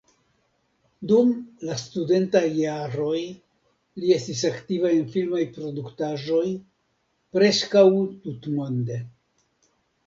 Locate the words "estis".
4.17-4.43